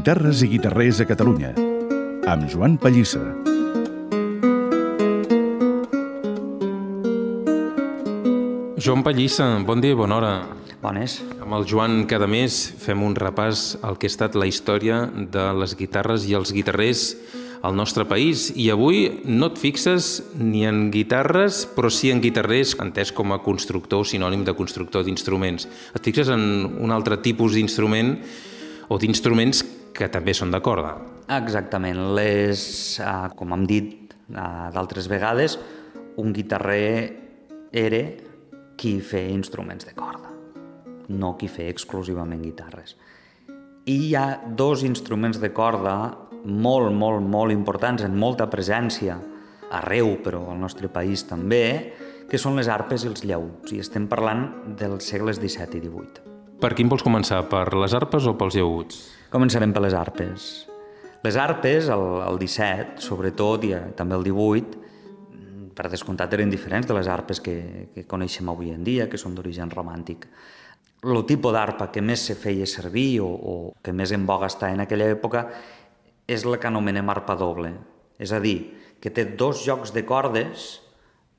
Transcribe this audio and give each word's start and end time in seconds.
Guitarres 0.00 0.40
i 0.40 0.46
guitarrers 0.48 0.96
a 1.02 1.04
Catalunya, 1.04 1.50
amb 2.24 2.46
Joan 2.48 2.78
Pallissa. 2.80 3.20
Joan 8.80 9.02
Pallissa, 9.04 9.50
bon 9.60 9.82
dia 9.84 9.92
i 9.92 9.98
bona 9.98 10.16
hora. 10.16 10.30
Bones. 10.80 11.18
Amb 11.36 11.52
el 11.52 11.66
Joan 11.68 12.06
cada 12.08 12.24
mes 12.24 12.56
fem 12.80 13.02
un 13.04 13.12
repàs 13.12 13.74
al 13.84 13.98
que 14.00 14.08
ha 14.08 14.12
estat 14.14 14.38
la 14.40 14.48
història 14.48 15.02
de 15.12 15.42
les 15.60 15.76
guitarres 15.76 16.24
i 16.24 16.32
els 16.38 16.54
guitarrers 16.56 17.02
al 17.60 17.76
nostre 17.76 18.06
país 18.08 18.46
i 18.56 18.70
avui 18.72 19.02
no 19.28 19.50
et 19.52 19.60
fixes 19.60 20.08
ni 20.32 20.64
en 20.64 20.86
guitarres 20.94 21.66
però 21.74 21.90
sí 21.92 22.08
en 22.08 22.24
guitarrers 22.24 22.72
entès 22.80 23.12
com 23.12 23.36
a 23.36 23.42
constructor, 23.44 24.08
sinònim 24.08 24.48
de 24.48 24.56
constructor 24.56 25.04
d'instruments. 25.04 25.68
Et 25.92 26.08
fixes 26.08 26.32
en 26.32 26.40
un 26.80 26.96
altre 26.96 27.20
tipus 27.20 27.52
d'instrument 27.52 28.16
o 28.88 28.96
d'instruments 28.96 29.60
que 29.94 30.08
també 30.12 30.34
són 30.36 30.52
de 30.54 30.60
corda. 30.64 30.94
Exactament. 31.36 32.00
Les, 32.16 32.62
eh, 33.00 33.28
com 33.36 33.54
hem 33.54 33.66
dit 33.68 34.14
eh, 34.14 34.68
d'altres 34.74 35.08
vegades, 35.10 35.58
un 36.16 36.32
guitarrer 36.32 37.16
era 37.72 38.02
qui 38.76 38.98
feia 39.00 39.30
instruments 39.30 39.86
de 39.86 39.94
corda, 39.94 40.32
no 41.08 41.36
qui 41.36 41.48
feia 41.48 41.70
exclusivament 41.70 42.42
guitarres. 42.42 42.96
I 43.86 43.96
hi 44.06 44.14
ha 44.16 44.40
dos 44.56 44.82
instruments 44.86 45.40
de 45.40 45.52
corda 45.52 45.96
molt, 46.44 46.92
molt, 46.92 47.20
molt 47.20 47.52
importants, 47.52 48.04
en 48.04 48.16
molta 48.16 48.48
presència, 48.50 49.18
arreu, 49.70 50.16
però 50.24 50.46
al 50.50 50.58
nostre 50.60 50.88
país 50.88 51.26
també, 51.28 51.94
que 52.30 52.38
són 52.38 52.56
les 52.58 52.70
arpes 52.70 53.04
i 53.04 53.10
els 53.10 53.24
llauts, 53.26 53.72
i 53.74 53.80
estem 53.82 54.08
parlant 54.10 54.48
dels 54.78 55.12
segles 55.12 55.40
XVII 55.42 55.80
i 55.80 55.86
XVIII. 55.86 56.29
Per 56.60 56.74
quin 56.76 56.90
vols 56.92 57.00
començar? 57.00 57.38
Per 57.48 57.70
les 57.80 57.94
arpes 57.96 58.26
o 58.28 58.34
pels 58.36 58.58
llauts? 58.58 58.96
Començarem 59.32 59.70
per 59.72 59.80
les 59.80 59.94
arpes. 59.96 60.48
Les 61.24 61.36
arpes, 61.40 61.86
el, 61.88 62.02
el 62.20 62.40
17, 62.40 63.00
sobretot, 63.00 63.64
i 63.64 63.70
eh, 63.72 63.78
també 63.96 64.18
el 64.18 64.26
18, 64.26 64.80
per 65.76 65.88
descomptat 65.88 66.34
eren 66.36 66.50
diferents 66.52 66.84
de 66.84 66.96
les 66.98 67.08
arpes 67.08 67.40
que, 67.40 67.54
que 67.94 68.04
coneixem 68.08 68.50
avui 68.52 68.74
en 68.74 68.82
dia, 68.84 69.06
que 69.08 69.16
són 69.20 69.32
d'origen 69.38 69.72
romàntic. 69.72 70.26
El 71.00 71.22
tipus 71.24 71.54
d'arpa 71.56 71.86
que 71.94 72.02
més 72.04 72.26
se 72.28 72.36
feia 72.36 72.68
servir 72.68 73.22
o, 73.24 73.30
o 73.30 73.54
que 73.80 73.94
més 73.96 74.12
en 74.12 74.26
boga 74.28 74.50
està 74.52 74.68
en 74.74 74.84
aquella 74.84 75.08
època 75.14 75.46
és 76.28 76.44
la 76.44 76.60
que 76.60 76.68
anomenem 76.68 77.08
arpa 77.08 77.38
doble. 77.40 77.72
És 78.20 78.36
a 78.36 78.42
dir, 78.44 78.58
que 79.00 79.08
té 79.08 79.24
dos 79.24 79.64
jocs 79.64 79.94
de 79.96 80.04
cordes 80.04 80.68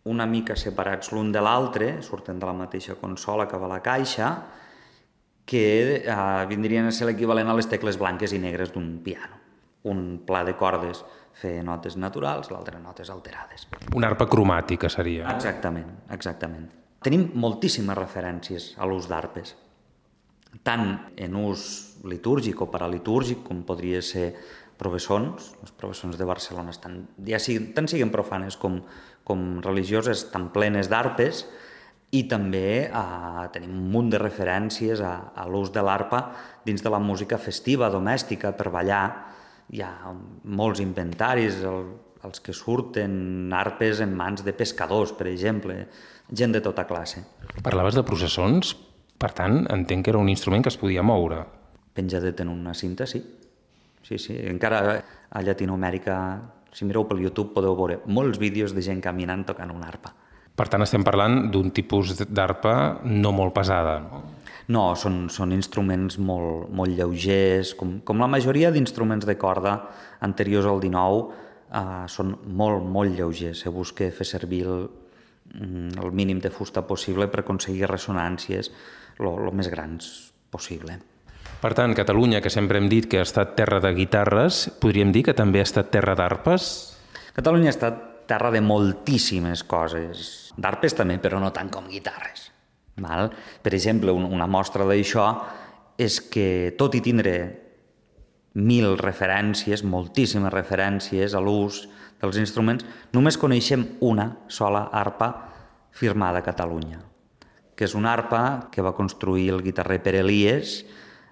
una 0.09 0.25
mica 0.25 0.58
separats 0.58 1.13
l'un 1.13 1.30
de 1.30 1.45
l'altre, 1.45 1.91
surten 2.02 2.41
de 2.41 2.50
la 2.50 2.58
mateixa 2.58 2.97
consola 2.97 3.45
que 3.45 3.61
va 3.61 3.69
la 3.69 3.83
caixa, 3.85 4.31
que 5.52 6.03
eh, 6.07 6.45
vindrien 6.47 6.88
a 6.88 6.94
ser 6.95 7.09
l'equivalent 7.09 7.49
a 7.52 7.55
les 7.57 7.67
tecles 7.67 7.97
blanques 7.99 8.31
i 8.31 8.39
negres 8.39 8.71
d'un 8.71 9.02
piano. 9.03 9.35
Un 9.91 10.21
pla 10.23 10.45
de 10.47 10.53
cordes 10.55 11.02
fer 11.35 11.57
notes 11.66 11.97
naturals, 11.99 12.52
l'altre 12.53 12.80
notes 12.80 13.09
alterades. 13.11 13.66
Una 13.97 14.07
arpa 14.13 14.29
cromàtica 14.31 14.88
seria. 14.94 15.27
Exactament, 15.33 16.05
exactament. 16.16 16.69
Tenim 17.03 17.31
moltíssimes 17.41 17.97
referències 17.97 18.72
a 18.77 18.88
l'ús 18.88 19.09
d'arpes, 19.09 19.55
tant 20.63 20.88
en 21.17 21.35
ús 21.39 21.63
litúrgic 22.07 22.61
o 22.61 22.69
paralitúrgic, 22.72 23.41
com 23.44 23.66
podria 23.67 23.99
ser 24.05 24.29
professons, 24.79 25.52
les 25.61 25.73
professons 25.77 26.16
de 26.17 26.27
Barcelona 26.29 26.72
estan, 26.73 27.02
ja 27.27 27.41
siguin, 27.41 27.72
tant 27.75 27.89
siguin 27.91 28.13
profanes 28.13 28.55
com, 28.61 28.79
com 29.27 29.44
religioses, 29.66 30.27
estan 30.27 30.47
plenes 30.53 30.89
d'arpes, 30.89 31.44
i 32.11 32.25
també 32.27 32.89
eh, 32.89 33.43
tenim 33.55 33.75
un 33.79 33.89
munt 33.93 34.11
de 34.11 34.19
referències 34.19 34.99
a, 34.99 35.31
a 35.31 35.47
l'ús 35.47 35.71
de 35.71 35.83
l'arpa 35.85 36.21
dins 36.65 36.83
de 36.83 36.91
la 36.91 36.99
música 36.99 37.39
festiva, 37.39 37.89
domèstica, 37.89 38.51
per 38.57 38.71
ballar. 38.73 39.05
Hi 39.72 39.83
ha 39.85 39.91
molts 40.44 40.81
inventaris, 40.83 41.61
el, 41.63 41.85
els 42.27 42.44
que 42.44 42.53
surten 42.53 43.53
arpes 43.55 44.01
en 44.03 44.11
mans 44.17 44.44
de 44.44 44.53
pescadors, 44.53 45.13
per 45.16 45.29
exemple, 45.31 45.77
gent 46.27 46.55
de 46.55 46.61
tota 46.63 46.83
classe. 46.89 47.23
Parlaves 47.63 47.95
de 47.95 48.03
processons, 48.07 48.73
per 49.21 49.31
tant, 49.38 49.63
entenc 49.71 50.03
que 50.03 50.11
era 50.11 50.19
un 50.19 50.29
instrument 50.31 50.66
que 50.66 50.71
es 50.73 50.79
podia 50.81 51.05
moure. 51.05 51.45
Penjadet 51.95 52.44
en 52.44 52.51
una 52.51 52.73
cinta, 52.75 53.07
sí. 53.07 53.23
Sí, 54.03 54.17
sí. 54.19 54.35
Encara 54.50 54.81
a 55.29 55.44
Llatinoamèrica, 55.45 56.17
si 56.75 56.83
mireu 56.88 57.07
pel 57.07 57.23
YouTube, 57.23 57.53
podeu 57.55 57.77
veure 57.77 58.01
molts 58.11 58.41
vídeos 58.41 58.75
de 58.75 58.83
gent 58.83 59.00
caminant 59.03 59.45
tocant 59.47 59.71
una 59.71 59.88
arpa. 59.88 60.11
Per 60.61 60.67
tant, 60.69 60.83
estem 60.85 61.01
parlant 61.01 61.47
d'un 61.49 61.72
tipus 61.73 62.13
d'arpa 62.22 63.01
no 63.09 63.31
molt 63.33 63.55
pesada, 63.55 63.95
no? 64.03 64.19
No, 64.72 64.83
són, 64.95 65.23
són 65.33 65.55
instruments 65.55 66.19
molt, 66.22 66.69
molt 66.69 66.94
lleugers, 66.94 67.73
com, 67.79 67.95
com 68.05 68.22
la 68.22 68.27
majoria 68.29 68.69
d'instruments 68.71 69.25
de 69.25 69.33
corda 69.41 69.73
anteriors 70.21 70.67
al 70.69 70.77
19, 70.83 71.23
eh, 71.73 71.85
són 72.13 72.35
molt, 72.45 72.85
molt 72.85 73.17
lleugers. 73.17 73.63
Se 73.66 73.73
busca 73.73 74.11
fer 74.13 74.27
servir 74.29 74.61
el, 74.67 74.85
mm, 75.55 75.97
el 76.03 76.13
mínim 76.13 76.39
de 76.45 76.53
fusta 76.53 76.85
possible 76.85 77.25
per 77.27 77.41
aconseguir 77.41 77.89
ressonàncies 77.89 78.69
el 79.17 79.50
més 79.57 79.71
grans 79.73 80.11
possible. 80.53 81.00
Per 81.61 81.73
tant, 81.77 81.97
Catalunya, 81.97 82.41
que 82.41 82.53
sempre 82.53 82.77
hem 82.77 82.88
dit 82.89 83.09
que 83.09 83.19
ha 83.19 83.25
estat 83.25 83.57
terra 83.57 83.81
de 83.81 83.91
guitarres, 83.97 84.67
podríem 84.81 85.11
dir 85.11 85.25
que 85.25 85.35
també 85.38 85.59
ha 85.61 85.67
estat 85.67 85.91
terra 85.94 86.16
d'arpes? 86.16 86.69
Catalunya 87.33 87.73
ha 87.73 87.75
estat 87.75 88.00
terra 88.29 88.53
de 88.53 88.61
moltíssimes 88.61 89.66
coses. 89.67 90.41
D'arpes 90.57 90.95
també, 90.97 91.17
però 91.22 91.39
no 91.39 91.51
tant 91.56 91.69
com 91.72 91.88
guitarres. 91.88 92.50
Val? 93.01 93.31
Per 93.63 93.73
exemple, 93.73 94.12
una 94.12 94.47
mostra 94.51 94.85
d'això 94.85 95.25
és 96.01 96.19
que 96.34 96.73
tot 96.78 96.95
i 96.97 97.01
tindre 97.03 97.35
mil 98.53 98.97
referències, 99.00 99.84
moltíssimes 99.88 100.51
referències 100.51 101.34
a 101.34 101.41
l'ús 101.44 101.85
dels 102.22 102.38
instruments, 102.41 102.85
només 103.16 103.39
coneixem 103.39 103.85
una 104.03 104.28
sola 104.51 104.89
arpa 104.91 105.31
firmada 105.95 106.41
a 106.41 106.45
Catalunya, 106.45 107.00
que 107.75 107.88
és 107.88 107.95
una 107.95 108.12
arpa 108.13 108.69
que 108.72 108.83
va 108.83 108.95
construir 108.97 109.50
el 109.56 109.63
guitarrer 109.63 110.01
Pere 110.03 110.22
Elies 110.25 110.81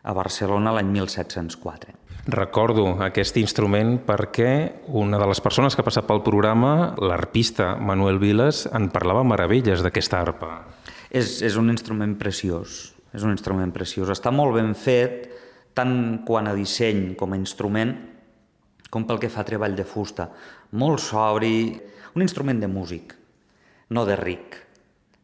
a 0.04 0.16
Barcelona 0.16 0.74
l'any 0.76 0.92
1704. 0.96 1.99
Recordo 2.30 2.84
aquest 3.02 3.38
instrument 3.42 3.96
perquè 4.06 4.52
una 4.94 5.18
de 5.18 5.28
les 5.30 5.40
persones 5.42 5.74
que 5.74 5.82
ha 5.82 5.88
passat 5.88 6.06
pel 6.06 6.22
programa, 6.22 6.94
l'arpista 7.02 7.72
Manuel 7.82 8.20
Viles, 8.22 8.68
en 8.70 8.90
parlava 8.94 9.24
meravelles 9.26 9.82
d'aquesta 9.82 10.20
arpa. 10.22 10.52
És, 11.10 11.40
és 11.42 11.58
un 11.58 11.72
instrument 11.74 12.14
preciós, 12.20 12.94
és 13.16 13.26
un 13.26 13.34
instrument 13.34 13.74
preciós. 13.74 14.12
Està 14.14 14.34
molt 14.36 14.54
ben 14.60 14.76
fet, 14.78 15.26
tant 15.74 16.22
quan 16.28 16.52
a 16.52 16.54
disseny 16.58 17.16
com 17.18 17.34
a 17.34 17.40
instrument, 17.40 17.96
com 18.90 19.06
pel 19.10 19.22
que 19.22 19.32
fa 19.34 19.42
a 19.42 19.50
treball 19.50 19.78
de 19.78 19.86
fusta. 19.88 20.30
Molt 20.78 21.02
sobri, 21.02 21.74
un 22.14 22.26
instrument 22.26 22.62
de 22.62 22.70
músic, 22.70 23.16
no 23.90 24.06
de 24.06 24.18
ric. 24.20 24.60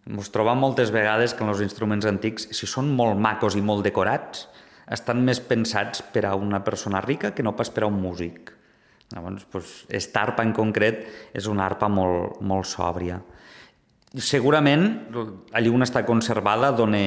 Ens 0.10 0.34
trobam 0.34 0.58
moltes 0.62 0.94
vegades 0.94 1.34
que 1.34 1.46
en 1.46 1.54
els 1.54 1.62
instruments 1.66 2.06
antics, 2.10 2.50
si 2.54 2.70
són 2.70 2.92
molt 2.98 3.18
macos 3.22 3.58
i 3.58 3.64
molt 3.66 3.86
decorats, 3.86 4.48
estan 4.92 5.24
més 5.26 5.42
pensats 5.42 6.04
per 6.14 6.26
a 6.30 6.36
una 6.36 6.64
persona 6.64 7.02
rica 7.02 7.34
que 7.34 7.44
no 7.44 7.56
pas 7.56 7.72
per 7.74 7.86
a 7.86 7.90
un 7.90 7.98
músic. 8.02 8.52
Llavors, 9.14 9.46
doncs, 9.54 9.74
esta 9.90 10.24
arpa 10.26 10.44
en 10.46 10.54
concret 10.54 11.06
és 11.34 11.48
una 11.50 11.66
arpa 11.66 11.90
molt, 11.90 12.42
molt 12.42 12.68
sòbria. 12.70 13.20
Segurament, 14.16 14.86
allí 15.54 15.72
on 15.74 15.86
està 15.86 16.06
conservada 16.08 16.72
dona 16.74 17.02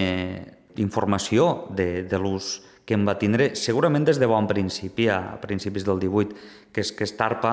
informació 0.79 1.69
de, 1.75 2.05
de 2.07 2.21
l'ús 2.21 2.59
que 2.89 2.97
en 2.97 3.05
va 3.05 3.19
tindre, 3.21 3.51
segurament 3.59 4.07
des 4.09 4.17
de 4.21 4.29
bon 4.29 4.47
principi, 4.49 5.09
a 5.13 5.37
principis 5.43 5.85
del 5.85 5.99
18, 6.01 6.37
que 6.73 6.81
és 6.81 6.93
que 6.97 7.05
esta 7.05 7.27
arpa 7.27 7.53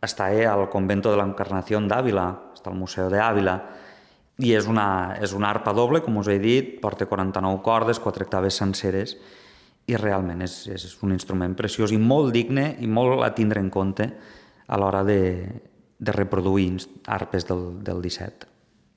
està 0.00 0.30
al 0.48 0.68
convento 0.72 1.10
de 1.12 1.18
l'Encarnació 1.20 1.80
d'Àvila, 1.84 2.26
està 2.56 2.70
al 2.72 2.78
Museu 2.78 3.10
d'Àvila, 3.12 3.56
i 4.40 4.52
és 4.56 4.68
una, 4.68 5.16
és 5.20 5.32
una 5.36 5.50
arpa 5.50 5.72
doble, 5.76 6.00
com 6.04 6.16
us 6.20 6.28
he 6.28 6.38
dit, 6.40 6.76
porta 6.80 7.08
49 7.08 7.60
cordes, 7.64 8.00
quatre 8.00 8.24
octaves 8.24 8.56
senceres, 8.56 9.16
i 9.86 9.96
realment 9.98 10.42
és, 10.42 10.64
és 10.72 10.96
un 11.06 11.14
instrument 11.14 11.54
preciós 11.58 11.94
i 11.94 12.00
molt 12.00 12.32
digne 12.34 12.74
i 12.82 12.88
molt 12.90 13.22
a 13.22 13.30
tindre 13.34 13.62
en 13.62 13.70
compte 13.70 14.10
a 14.66 14.78
l'hora 14.80 15.04
de, 15.06 15.20
de 15.98 16.12
reproduir 16.12 16.72
arpes 17.06 17.46
del, 17.46 17.68
del 17.86 18.02
17. 18.02 18.50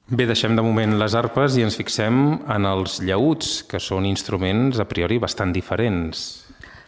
Bé, 0.10 0.26
deixem 0.26 0.56
de 0.58 0.66
moment 0.66 0.96
les 0.98 1.14
arpes 1.14 1.54
i 1.60 1.62
ens 1.62 1.78
fixem 1.78 2.40
en 2.50 2.66
els 2.66 2.98
llauts, 3.06 3.60
que 3.70 3.78
són 3.78 4.08
instruments 4.10 4.80
a 4.82 4.88
priori 4.90 5.20
bastant 5.22 5.54
diferents. 5.54 6.24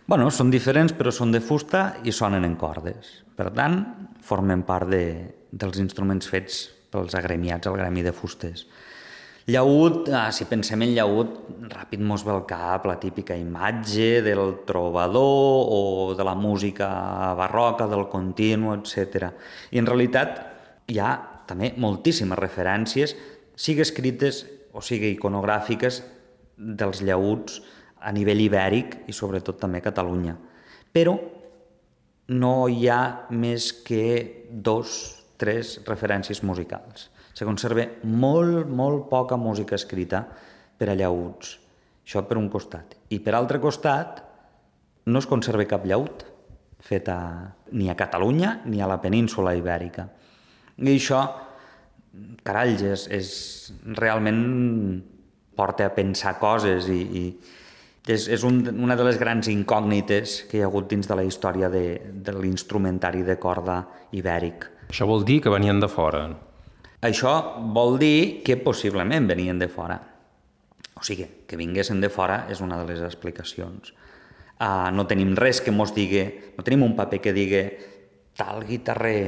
Bueno, 0.09 0.31
són 0.33 0.49
diferents, 0.49 0.95
però 0.97 1.13
són 1.13 1.29
de 1.31 1.39
fusta 1.39 2.01
i 2.01 2.11
sonen 2.11 2.47
en 2.47 2.55
cordes. 2.57 3.19
Per 3.37 3.51
tant, 3.53 3.77
formen 4.25 4.65
part 4.65 4.89
de, 4.89 5.03
dels 5.51 5.77
instruments 5.83 6.25
fets 6.27 6.63
pels 6.91 7.13
agremiats 7.15 7.69
al 7.69 7.77
gremi 7.77 8.01
de 8.01 8.11
fustes. 8.11 8.65
Llaüt, 9.49 10.09
ah, 10.13 10.29
si 10.29 10.45
pensem 10.45 10.83
en 10.85 10.91
llaüt, 10.93 11.33
ràpid 11.71 12.01
mos 12.05 12.21
ve 12.21 12.29
al 12.29 12.43
cap 12.45 12.85
la 12.85 12.99
típica 13.01 13.33
imatge 13.33 14.21
del 14.21 14.61
trobador 14.67 15.65
o 15.73 15.81
de 16.17 16.23
la 16.23 16.35
música 16.35 17.33
barroca, 17.33 17.87
del 17.89 18.05
continu, 18.11 18.75
etc. 18.75 19.31
I 19.73 19.81
en 19.81 19.89
realitat 19.89 20.37
hi 20.93 20.99
ha 21.01 21.15
també 21.49 21.73
moltíssimes 21.81 22.37
referències, 22.37 23.15
sigui 23.57 23.81
escrites 23.81 24.45
o 24.73 24.81
sigui 24.85 25.09
iconogràfiques, 25.15 26.03
dels 26.61 27.01
llaüts 27.01 27.61
a 28.01 28.11
nivell 28.13 28.41
ibèric 28.45 29.01
i 29.09 29.13
sobretot 29.13 29.57
també 29.59 29.81
a 29.81 29.87
Catalunya. 29.89 30.37
però 30.91 31.15
no 32.27 32.67
hi 32.67 32.87
ha 32.89 33.27
més 33.31 33.71
que 33.71 34.47
dos, 34.51 35.23
tres 35.37 35.79
referències 35.87 36.43
musicals. 36.43 37.09
Se 37.33 37.47
conserva 37.47 37.85
molt, 38.03 38.67
molt 38.67 39.07
poca 39.11 39.37
música 39.39 39.77
escrita 39.77 40.25
per 40.77 40.89
a 40.91 40.97
llauts. 40.97 41.55
Això 42.03 42.25
per 42.27 42.37
un 42.39 42.49
costat. 42.51 42.97
I 43.13 43.21
per 43.23 43.35
altre 43.37 43.61
costat, 43.63 44.19
no 45.05 45.21
es 45.21 45.29
conserva 45.29 45.65
cap 45.69 45.85
llaut 45.87 46.25
feta 46.81 47.53
ni 47.71 47.89
a 47.89 47.95
Catalunya 47.95 48.61
ni 48.65 48.81
a 48.81 48.89
la 48.89 48.99
península 49.01 49.53
ibèrica. 49.55 50.07
I 50.81 50.95
això, 50.95 51.21
carai, 52.43 52.75
és, 52.89 53.05
és 53.13 53.31
realment 53.97 54.41
porta 55.55 55.85
a 55.85 55.93
pensar 55.93 56.37
coses 56.41 56.89
i, 56.89 57.01
i 57.21 57.23
és, 58.07 58.25
és 58.27 58.43
un, 58.47 58.63
una 58.81 58.97
de 58.97 59.05
les 59.05 59.19
grans 59.21 59.47
incògnites 59.51 60.41
que 60.49 60.57
hi 60.57 60.63
ha 60.65 60.69
hagut 60.71 60.89
dins 60.89 61.07
de 61.07 61.17
la 61.17 61.25
història 61.27 61.69
de, 61.69 61.85
de 62.11 62.33
l'instrumentari 62.39 63.21
de 63.27 63.37
corda 63.39 63.83
ibèric. 64.17 64.65
Això 64.89 65.05
vol 65.07 65.23
dir 65.27 65.39
que 65.45 65.53
venien 65.53 65.79
de 65.79 65.91
fora. 65.91 66.25
Això 67.01 67.33
vol 67.73 67.97
dir 67.97 68.41
que 68.45 68.59
possiblement 68.61 69.25
venien 69.29 69.57
de 69.57 69.67
fora. 69.71 69.97
O 70.93 71.01
sigui, 71.01 71.25
que 71.49 71.57
vinguessin 71.57 72.01
de 72.01 72.11
fora 72.13 72.45
és 72.53 72.61
una 72.61 72.77
de 72.77 72.85
les 72.91 73.01
explicacions. 73.01 73.93
Uh, 74.61 74.93
no 74.93 75.07
tenim 75.09 75.33
res 75.33 75.63
que 75.65 75.73
mos 75.73 75.95
digui, 75.95 76.21
no 76.53 76.61
tenim 76.61 76.85
un 76.85 76.93
paper 76.93 77.17
que 77.23 77.33
digui 77.33 77.63
tal 78.37 78.61
guitarrer 78.67 79.21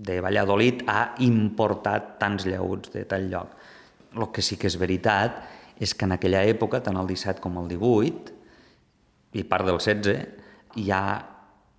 de 0.00 0.18
Valladolid 0.20 0.84
ha 0.88 1.14
importat 1.24 2.18
tants 2.20 2.44
llauts 2.44 2.92
de 2.92 3.06
tal 3.08 3.30
lloc. 3.32 3.56
El 4.16 4.28
que 4.34 4.44
sí 4.44 4.58
que 4.60 4.68
és 4.68 4.76
veritat 4.80 5.40
és 5.80 5.94
que 5.96 6.04
en 6.04 6.12
aquella 6.12 6.44
època, 6.44 6.82
tant 6.84 6.98
el 7.00 7.08
17 7.08 7.40
com 7.40 7.56
el 7.62 7.68
18, 7.72 8.36
i 9.40 9.44
part 9.48 9.64
del 9.64 9.80
16, 9.80 10.20
hi 10.76 10.90
ha 10.92 11.02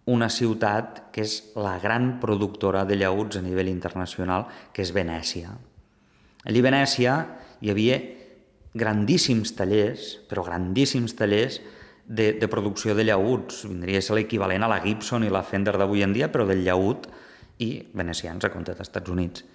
una 0.10 0.30
ciutat 0.34 1.12
que 1.14 1.22
és 1.26 1.36
la 1.56 1.78
gran 1.80 2.16
productora 2.22 2.86
de 2.90 2.98
llauts 2.98 3.38
a 3.38 3.44
nivell 3.46 3.70
internacional, 3.70 4.48
que 4.74 4.82
és 4.82 4.94
Venècia. 4.96 5.54
Allí 6.46 6.64
a 6.64 6.66
Venècia 6.66 7.18
hi 7.62 7.70
havia 7.70 8.00
grandíssims 8.74 9.54
tallers, 9.54 10.16
però 10.30 10.46
grandíssims 10.48 11.14
tallers 11.20 11.60
de, 12.06 12.32
de 12.34 12.48
producció 12.50 12.96
de 12.96 13.06
llauts. 13.06 13.66
Vindria 13.70 14.02
a 14.02 14.06
ser 14.06 14.18
l'equivalent 14.18 14.66
a 14.66 14.72
la 14.72 14.82
Gibson 14.84 15.28
i 15.28 15.32
la 15.32 15.44
Fender 15.46 15.78
d'avui 15.78 16.04
en 16.06 16.16
dia, 16.16 16.32
però 16.32 16.48
del 16.50 16.64
llaut 16.66 17.08
i 17.62 17.74
venecians 17.94 18.46
a 18.46 18.52
compte 18.54 18.74
dels 18.74 18.88
Estats 18.88 19.12
Units. 19.12 19.46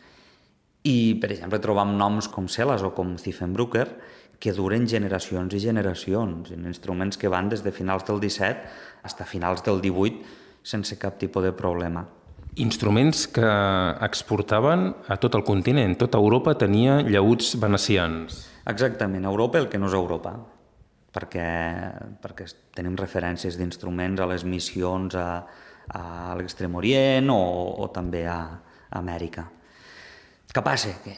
I, 0.86 1.16
per 1.18 1.32
exemple, 1.34 1.58
trobam 1.58 1.96
noms 1.98 2.28
com 2.30 2.46
Celas 2.46 2.84
o 2.86 2.92
com 2.94 3.16
Ziffenbrucker 3.18 3.88
que 4.38 4.52
duren 4.52 4.86
generacions 4.88 5.54
i 5.56 5.60
generacions, 5.60 6.50
en 6.52 6.66
instruments 6.68 7.16
que 7.16 7.30
van 7.32 7.48
des 7.48 7.62
de 7.64 7.72
finals 7.72 8.04
del 8.08 8.20
17 8.20 8.66
fins 9.06 9.20
a 9.22 9.24
finals 9.24 9.62
del 9.64 9.80
18 9.80 10.44
sense 10.66 10.98
cap 10.98 11.18
tipus 11.18 11.44
de 11.44 11.52
problema. 11.54 12.04
Instruments 12.56 13.26
que 13.28 13.46
exportaven 14.02 14.88
a 15.08 15.18
tot 15.20 15.36
el 15.36 15.44
continent. 15.44 15.94
Tota 16.00 16.18
Europa 16.18 16.56
tenia 16.58 17.02
llauts 17.04 17.54
venecians. 17.60 18.46
Exactament, 18.66 19.24
Europa 19.28 19.60
el 19.60 19.68
que 19.70 19.78
no 19.78 19.90
és 19.90 19.94
Europa, 19.94 20.32
perquè, 21.14 21.46
perquè 22.22 22.48
tenim 22.74 22.96
referències 22.98 23.58
d'instruments 23.60 24.20
a 24.20 24.28
les 24.32 24.46
missions 24.48 25.14
a, 25.20 25.28
a 25.92 26.34
l'Extrem 26.40 26.74
Orient 26.80 27.30
o, 27.30 27.42
o 27.84 27.90
també 27.94 28.24
a, 28.26 28.40
a 28.88 28.98
Amèrica. 28.98 29.46
Què 30.50 30.64
passa? 30.64 30.96
Que, 31.04 31.14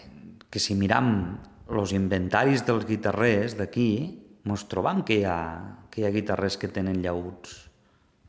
que 0.50 0.60
si 0.60 0.74
miram 0.76 1.38
els 1.68 1.92
inventaris 1.92 2.64
dels 2.64 2.86
guitarrers 2.88 3.56
d'aquí, 3.58 3.90
ens 4.48 4.64
trobam 4.70 5.02
que 5.04 5.20
hi, 5.20 5.24
ha, 5.28 5.38
que 5.92 6.00
hi 6.00 6.06
ha 6.08 6.14
guitarrers 6.14 6.56
que 6.56 6.70
tenen 6.72 7.02
llauts, 7.04 7.68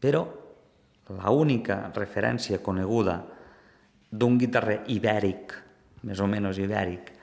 però 0.04 0.26
la 1.16 1.32
única 1.32 1.88
referència 1.96 2.60
coneguda 2.62 3.22
d'un 4.12 4.38
guitarrer 4.42 4.82
ibèric, 4.92 5.56
més 6.04 6.20
o 6.20 6.28
menys 6.28 6.60
ibèric, 6.60 7.14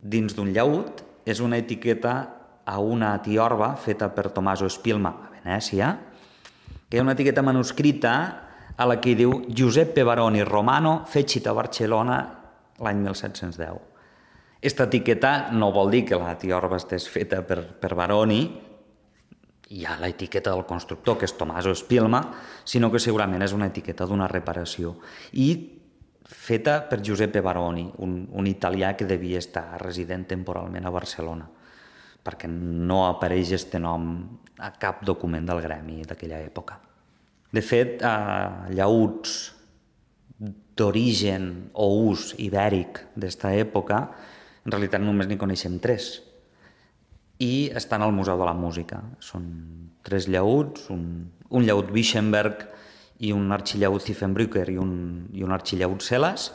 dins 0.00 0.34
d'un 0.36 0.52
llaut, 0.54 1.04
és 1.28 1.42
una 1.44 1.60
etiqueta 1.60 2.14
a 2.64 2.78
una 2.80 3.12
tiorba 3.22 3.74
feta 3.76 4.08
per 4.14 4.30
Tommaso 4.32 4.68
Spilma 4.72 5.10
a 5.10 5.34
Venècia, 5.36 5.92
que 6.88 6.98
és 6.98 7.04
una 7.04 7.12
etiqueta 7.12 7.44
manuscrita 7.44 8.14
a 8.76 8.88
la 8.88 8.96
que 9.02 9.14
diu 9.18 9.42
Giuseppe 9.52 10.04
Baroni 10.06 10.42
Romano, 10.46 11.02
fecit 11.06 11.46
a 11.46 11.54
Barcelona 11.54 12.20
l'any 12.80 13.04
1710. 13.04 13.89
Esta 14.60 14.84
etiqueta 14.84 15.50
no 15.56 15.70
vol 15.72 15.90
dir 15.90 16.04
que 16.04 16.18
la 16.20 16.36
tiorba 16.36 16.76
estés 16.76 17.08
feta 17.08 17.40
per, 17.48 17.62
per 17.80 17.94
Baroni, 17.96 18.42
hi 19.70 19.84
ha 19.86 19.96
l'etiqueta 20.02 20.52
del 20.52 20.66
constructor, 20.68 21.16
que 21.16 21.28
és 21.28 21.36
Tommaso 21.38 21.72
Spilma, 21.78 22.20
sinó 22.68 22.90
que 22.92 23.00
segurament 23.00 23.44
és 23.46 23.54
una 23.56 23.70
etiqueta 23.70 24.04
d'una 24.04 24.28
reparació. 24.28 24.96
I 25.32 25.48
feta 26.26 26.80
per 26.90 27.00
Giuseppe 27.00 27.40
Baroni, 27.40 27.86
un, 28.04 28.26
un 28.36 28.48
italià 28.50 28.92
que 28.98 29.06
devia 29.08 29.38
estar 29.40 29.80
resident 29.80 30.26
temporalment 30.28 30.84
a 30.84 30.92
Barcelona, 30.92 31.46
perquè 32.20 32.50
no 32.50 33.04
apareix 33.06 33.54
este 33.56 33.80
nom 33.80 34.10
a 34.60 34.74
cap 34.76 35.00
document 35.06 35.46
del 35.48 35.62
gremi 35.64 36.02
d'aquella 36.04 36.42
època. 36.44 36.76
De 37.50 37.62
fet, 37.64 38.02
eh, 38.04 38.74
llauts 38.76 39.38
d'origen 40.76 41.70
o 41.74 41.88
ús 42.10 42.34
ibèric 42.38 43.00
d'esta 43.16 43.54
època 43.56 44.04
en 44.70 44.76
realitat 44.76 45.02
només 45.02 45.26
n'hi 45.26 45.38
coneixem 45.38 45.80
tres. 45.82 46.20
I 47.42 47.70
estan 47.74 48.04
al 48.04 48.14
Museu 48.14 48.38
de 48.38 48.46
la 48.46 48.54
Música. 48.54 49.00
Són 49.24 49.46
tres 50.06 50.28
llauts, 50.30 50.86
un, 50.94 51.26
un 51.50 51.66
llaut 51.66 51.90
Wischenberg 51.90 52.68
i 53.26 53.32
un 53.36 53.50
arxillaut 53.52 54.04
Ziffenbrücker 54.04 54.68
i 54.72 54.78
un, 54.80 54.92
i 55.34 55.42
un 55.44 55.52
arxillaut 55.52 56.04
Celas, 56.04 56.50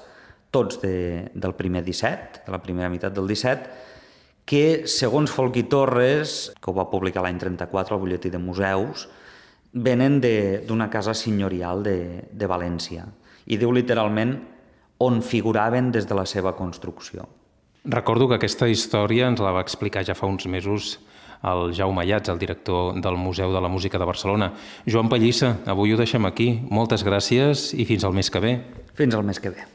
tots 0.55 0.79
de, 0.81 1.27
del 1.35 1.53
primer 1.57 1.83
17, 1.83 2.45
de 2.45 2.53
la 2.53 2.61
primera 2.63 2.89
meitat 2.89 3.13
del 3.13 3.27
17, 3.27 3.83
que, 4.45 4.63
segons 4.87 5.33
Folqui 5.33 5.65
Torres, 5.67 6.53
que 6.61 6.71
ho 6.71 6.75
va 6.77 6.87
publicar 6.89 7.25
l'any 7.25 7.41
34 7.41 7.97
al 7.97 8.01
butlletí 8.01 8.31
de 8.31 8.41
museus, 8.41 9.07
venen 9.75 10.21
d'una 10.23 10.87
casa 10.93 11.13
senyorial 11.17 11.83
de, 11.83 11.97
de 12.31 12.47
València. 12.47 13.03
I 13.51 13.57
diu 13.59 13.73
literalment 13.75 14.37
on 15.03 15.19
figuraven 15.25 15.91
des 15.91 16.07
de 16.07 16.15
la 16.15 16.23
seva 16.29 16.55
construcció. 16.55 17.27
Recordo 17.85 18.27
que 18.27 18.39
aquesta 18.39 18.67
història 18.67 19.27
ens 19.29 19.41
la 19.43 19.53
va 19.53 19.61
explicar 19.61 20.01
ja 20.05 20.15
fa 20.17 20.25
uns 20.25 20.47
mesos 20.49 20.95
el 21.45 21.73
Jaume 21.77 22.01
Ayats, 22.01 22.29
el 22.29 22.39
director 22.41 22.99
del 22.99 23.17
Museu 23.17 23.53
de 23.53 23.61
la 23.61 23.69
Música 23.69 23.99
de 24.01 24.05
Barcelona. 24.05 24.51
Joan 24.89 25.09
Pallissa, 25.09 25.57
avui 25.65 25.93
ho 25.93 25.97
deixem 25.99 26.25
aquí. 26.25 26.49
Moltes 26.69 27.05
gràcies 27.05 27.71
i 27.77 27.85
fins 27.85 28.03
al 28.03 28.17
mes 28.17 28.31
que 28.33 28.41
ve. 28.41 28.57
Fins 28.97 29.13
al 29.13 29.23
mes 29.23 29.39
que 29.39 29.53
ve. 29.53 29.63